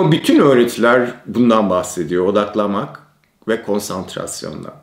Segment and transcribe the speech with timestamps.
[0.00, 2.26] Ama bütün öğretiler bundan bahsediyor.
[2.26, 3.00] Odaklamak
[3.48, 4.74] ve konsantrasyondan.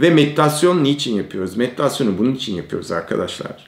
[0.00, 1.56] Ve meditasyon niçin yapıyoruz?
[1.56, 3.66] Meditasyonu bunun için yapıyoruz arkadaşlar.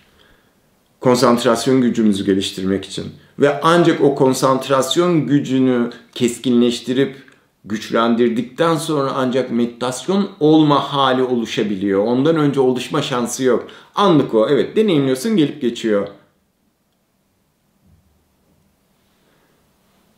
[1.00, 3.04] Konsantrasyon gücümüzü geliştirmek için.
[3.38, 7.16] Ve ancak o konsantrasyon gücünü keskinleştirip
[7.64, 12.04] güçlendirdikten sonra ancak meditasyon olma hali oluşabiliyor.
[12.04, 13.66] Ondan önce oluşma şansı yok.
[13.94, 14.48] Anlık o.
[14.48, 16.08] Evet deneyimliyorsun gelip geçiyor.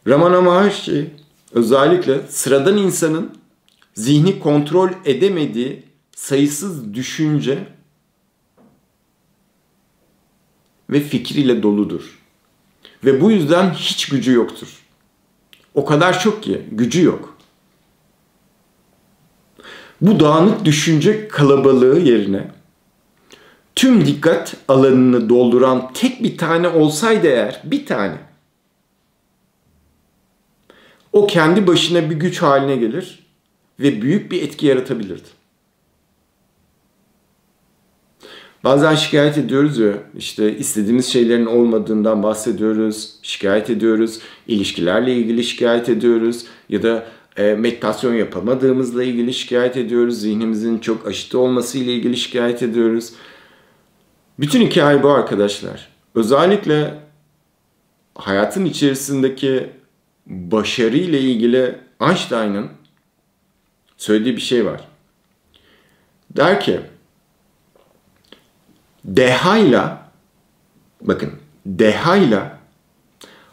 [0.09, 1.11] Ramana Maharshi
[1.53, 3.31] özellikle sıradan insanın
[3.95, 5.83] zihni kontrol edemediği
[6.17, 7.59] sayısız düşünce
[10.91, 12.19] ve fikriyle doludur.
[13.05, 14.69] Ve bu yüzden hiç gücü yoktur.
[15.75, 17.37] O kadar çok ki gücü yok.
[20.01, 22.51] Bu dağınık düşünce kalabalığı yerine
[23.77, 28.30] tüm dikkat alanını dolduran tek bir tane olsaydı eğer bir tane
[31.13, 33.27] o kendi başına bir güç haline gelir
[33.81, 35.41] ve büyük bir etki yaratabilirdi.
[38.65, 46.47] Bazen şikayet ediyoruz ya işte istediğimiz şeylerin olmadığından bahsediyoruz, şikayet ediyoruz, ilişkilerle ilgili şikayet ediyoruz
[46.69, 52.63] ya da e, meditasyon yapamadığımızla ilgili şikayet ediyoruz, zihnimizin çok aşıtı olması ile ilgili şikayet
[52.63, 53.13] ediyoruz.
[54.39, 55.89] Bütün hikaye bu arkadaşlar.
[56.15, 56.95] Özellikle
[58.15, 59.71] hayatın içerisindeki
[60.31, 62.71] başarı ile ilgili Einstein'ın
[63.97, 64.89] söylediği bir şey var.
[66.31, 66.81] Der ki
[69.05, 70.11] dehayla
[71.01, 71.33] bakın
[71.67, 72.59] dehayla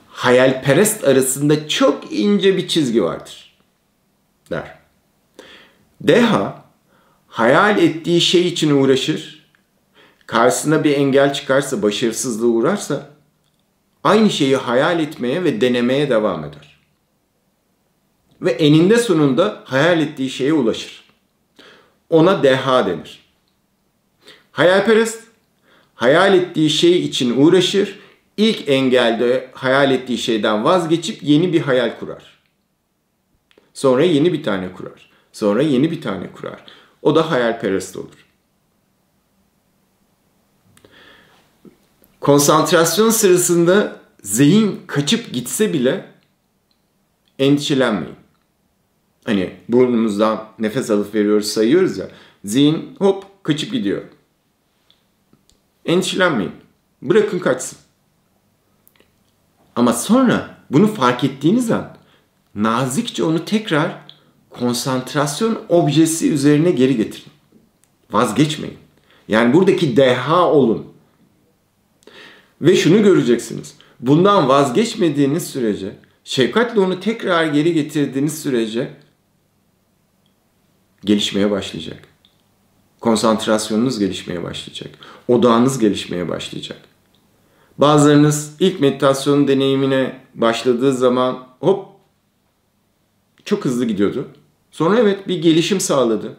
[0.09, 3.58] hayalperest arasında çok ince bir çizgi vardır.
[4.52, 4.78] Der.
[6.02, 6.64] Deha
[7.28, 9.48] hayal ettiği şey için uğraşır.
[10.25, 13.09] Karşısına bir engel çıkarsa, başarısızlığa uğrarsa
[14.08, 16.80] aynı şeyi hayal etmeye ve denemeye devam eder.
[18.41, 21.04] Ve eninde sonunda hayal ettiği şeye ulaşır.
[22.09, 23.20] Ona deha denir.
[24.52, 25.23] Hayalperest
[25.95, 27.99] hayal ettiği şey için uğraşır.
[28.37, 32.37] İlk engelde hayal ettiği şeyden vazgeçip yeni bir hayal kurar.
[33.73, 35.09] Sonra yeni bir tane kurar.
[35.32, 36.64] Sonra yeni bir tane kurar.
[37.02, 38.26] O da hayalperest olur.
[42.20, 46.11] Konsantrasyon sırasında zihin kaçıp gitse bile
[47.39, 48.16] endişelenmeyin.
[49.23, 52.10] Hani burnumuzdan nefes alıp veriyoruz sayıyoruz ya.
[52.45, 54.02] Zihin hop kaçıp gidiyor.
[55.86, 56.52] Endişelenmeyin.
[57.02, 57.77] Bırakın kaçsın.
[59.76, 61.98] Ama sonra bunu fark ettiğiniz an
[62.56, 64.08] nazikçe onu tekrar
[64.50, 67.32] konsantrasyon objesi üzerine geri getirin.
[68.11, 68.77] Vazgeçmeyin.
[69.27, 70.88] Yani buradaki deha olun.
[72.61, 73.76] Ve şunu göreceksiniz.
[73.99, 78.93] Bundan vazgeçmediğiniz sürece, şefkatle onu tekrar geri getirdiğiniz sürece
[81.05, 82.08] gelişmeye başlayacak.
[82.99, 84.89] Konsantrasyonunuz gelişmeye başlayacak.
[85.27, 86.77] Odağınız gelişmeye başlayacak.
[87.77, 91.85] Bazılarınız ilk meditasyon deneyimine başladığı zaman hop
[93.45, 94.27] çok hızlı gidiyordu.
[94.71, 96.37] Sonra evet bir gelişim sağladı.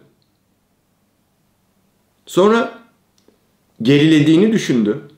[2.26, 2.78] Sonra
[3.82, 5.08] gerilediğini düşündü.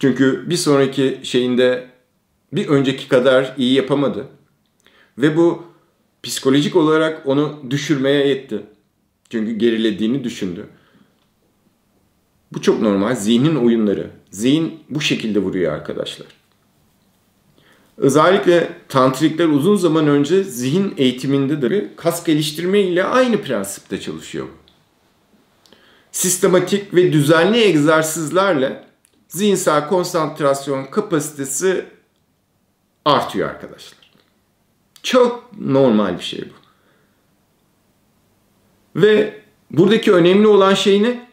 [0.00, 1.86] Çünkü bir sonraki şeyinde
[2.52, 4.26] bir önceki kadar iyi yapamadı.
[5.18, 5.62] Ve bu
[6.22, 8.62] psikolojik olarak onu düşürmeye yetti.
[9.30, 10.66] Çünkü gerilediğini düşündü.
[12.52, 13.16] Bu çok normal.
[13.16, 14.10] Zihnin oyunları.
[14.30, 16.26] Zihin bu şekilde vuruyor arkadaşlar.
[17.96, 24.46] Özellikle tantrikler uzun zaman önce zihin eğitiminde de kas geliştirme ile aynı prensipte çalışıyor.
[26.12, 28.87] Sistematik ve düzenli egzersizlerle
[29.28, 31.86] zihinsel konsantrasyon kapasitesi
[33.04, 33.98] artıyor arkadaşlar.
[35.02, 36.58] Çok normal bir şey bu.
[39.00, 41.28] Ve buradaki önemli olan şey ne?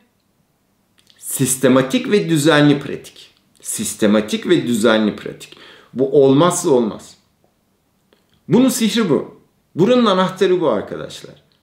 [1.17, 3.33] Sistematik ve düzenli pratik.
[3.62, 5.57] Sistematik ve düzenli pratik.
[5.94, 7.18] Bu olmazsa olmaz.
[8.48, 9.41] Bunun sihri bu.
[9.75, 11.44] Buranın anahtarı bu arkadaşlar.